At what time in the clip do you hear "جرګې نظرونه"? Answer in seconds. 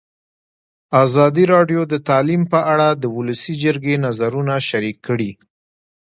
3.63-4.53